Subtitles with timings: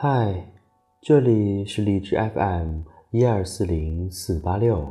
[0.00, 0.32] 嗨，
[1.00, 4.88] 这里是荔枝 FM 一二四零四八六，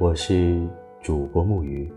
[0.00, 0.66] 我是
[1.02, 1.92] 主播木鱼。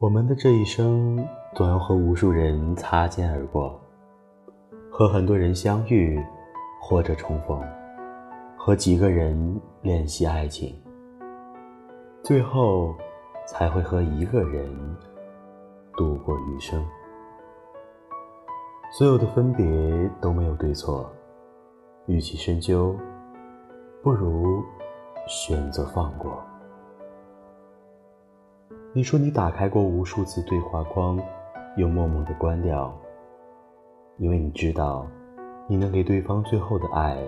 [0.00, 1.24] 我们的这一生，
[1.54, 3.80] 总要和无数人擦肩而过，
[4.90, 6.20] 和很多人相遇，
[6.80, 7.62] 或者重逢，
[8.56, 10.74] 和几个人练习爱情。
[12.28, 12.94] 最后，
[13.46, 14.70] 才会和一个人
[15.96, 16.86] 度过余生。
[18.92, 19.64] 所有的分别
[20.20, 21.10] 都没有对错，
[22.04, 22.94] 与其深究，
[24.02, 24.62] 不如
[25.26, 26.38] 选择放过。
[28.92, 31.18] 你说你打开过无数次对话框，
[31.78, 32.94] 又默默的关掉，
[34.18, 35.06] 因为你知道，
[35.66, 37.24] 你能给对方最后的爱，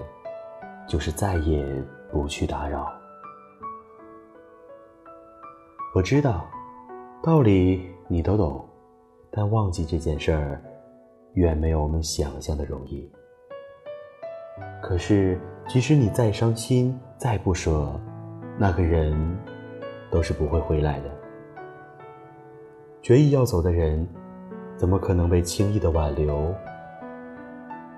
[0.87, 1.65] 就是再也
[2.13, 3.00] 不去打扰。
[5.93, 6.47] 我知道，
[7.21, 8.65] 道理你都懂，
[9.29, 10.63] 但忘记这件事儿，
[11.35, 13.11] 远没有我们想象的容易。
[14.81, 18.01] 可是，即使你再伤心、再不舍，
[18.57, 19.13] 那个人
[20.13, 21.11] 都是不会回来的。
[23.03, 24.07] 决意要走的人，
[24.77, 26.55] 怎么可能被轻易的挽留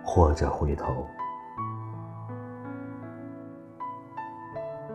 [0.02, 1.06] 或者回头？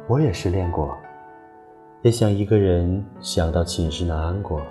[0.08, 0.98] 我也失恋过。
[2.08, 4.62] 也想一个人想到寝食难安过，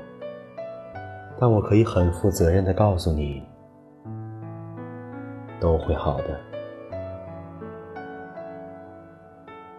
[1.39, 3.43] 但我可以很负责任的告诉你，
[5.61, 6.41] 都会好的。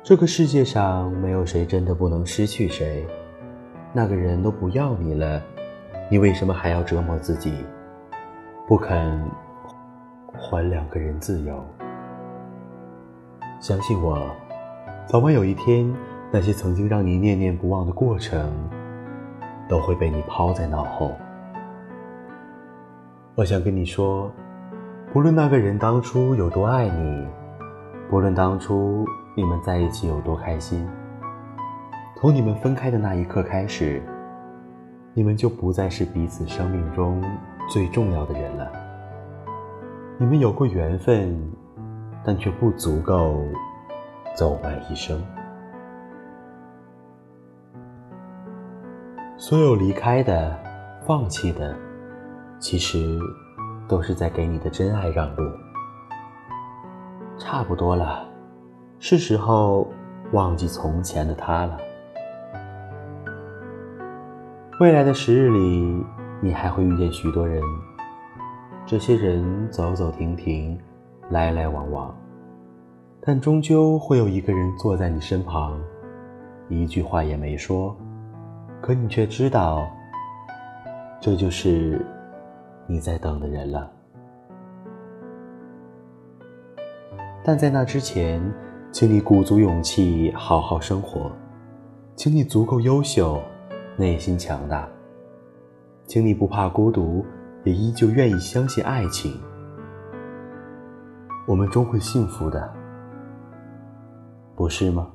[0.03, 3.03] 这个世界上没有谁真的不能失去谁，
[3.91, 5.41] 那个人都不要你了，
[6.11, 7.65] 你为什么还要折磨自己，
[8.67, 9.19] 不肯
[10.31, 11.59] 还两个人自由？
[13.59, 14.15] 相信我，
[15.07, 15.91] 早晚有一天。
[16.31, 18.51] 那些曾经让你念念不忘的过程，
[19.69, 21.15] 都会被你抛在脑后。
[23.35, 24.29] 我想跟你说，
[25.13, 27.27] 不论那个人当初有多爱你，
[28.09, 29.05] 不论当初
[29.35, 30.85] 你们在一起有多开心，
[32.19, 34.01] 从你们分开的那一刻开始，
[35.13, 37.23] 你们就不再是彼此生命中
[37.69, 38.69] 最重要的人了。
[40.17, 41.39] 你们有过缘分，
[42.25, 43.45] 但却不足够
[44.35, 45.21] 走完一生。
[49.39, 50.57] 所有离开的、
[51.05, 51.75] 放弃的，
[52.57, 53.19] 其实
[53.87, 55.43] 都是在给你的真爱让路。
[57.37, 58.27] 差不多了，
[58.97, 59.87] 是时候
[60.31, 61.77] 忘记从前的他了。
[64.79, 66.03] 未来的时日里，
[66.41, 67.61] 你还会遇见许多人，
[68.87, 70.79] 这些人走走停停，
[71.29, 72.15] 来来往往，
[73.21, 75.79] 但终究会有一个人坐在你身旁，
[76.69, 77.95] 一句话也没说。
[78.87, 79.85] 可你却知道，
[81.19, 82.01] 这就是
[82.85, 83.91] 你在等的人了。
[87.43, 88.41] 但在那之前，
[88.89, 91.29] 请你鼓足勇气好好生活，
[92.15, 93.41] 请你足够优秀，
[93.97, 94.87] 内心强大，
[96.05, 97.25] 请你不怕孤独，
[97.65, 99.37] 也依旧愿意相信爱情。
[101.45, 102.73] 我们终会幸福的，
[104.55, 105.11] 不是吗？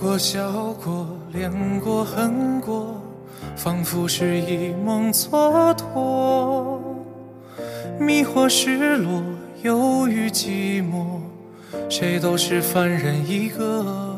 [0.00, 3.00] 过笑过，恋过恨过，
[3.56, 6.78] 仿佛是一梦蹉跎。
[7.98, 9.22] 迷惑失落，
[9.62, 11.20] 忧郁寂寞，
[11.88, 14.14] 谁都是凡人一个。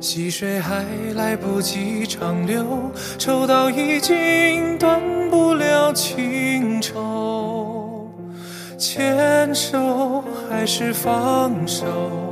[0.00, 0.84] 细水还
[1.14, 2.64] 来不及长流，
[3.18, 8.10] 抽刀已经断不了情愁。
[8.78, 12.31] 牵手还是放手？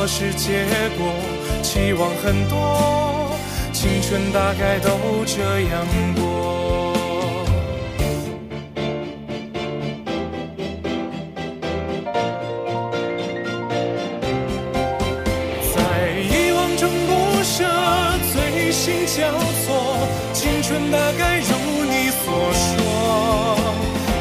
[0.00, 0.64] 花落时结
[0.96, 1.12] 果，
[1.62, 3.36] 期望很多，
[3.70, 4.88] 青春大概都
[5.26, 6.94] 这样过。
[15.74, 15.78] 在
[16.32, 17.62] 遗忘中不舍，
[18.32, 19.30] 醉心交
[19.66, 22.66] 错，青春大概如你所说。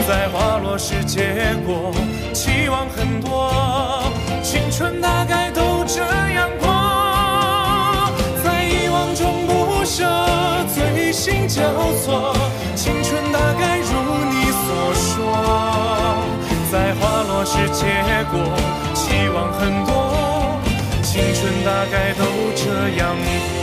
[0.06, 1.94] 在花落时结果，
[2.34, 3.30] 期望很多。
[4.42, 5.59] 青春大概都
[11.50, 11.60] 交
[12.04, 12.34] 错。
[12.76, 13.92] 青春大概如
[14.32, 15.18] 你所说，
[16.72, 17.84] 在花落时结
[18.32, 18.40] 果，
[18.94, 19.92] 期望很多。
[21.02, 22.24] 青春大概都
[22.56, 22.64] 这
[22.98, 23.58] 样过，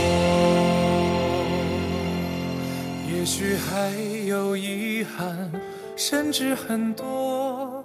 [3.09, 3.89] 也许还
[4.27, 5.49] 有遗憾，
[5.95, 7.83] 甚至很多，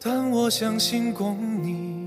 [0.00, 1.99] 但我相信共你。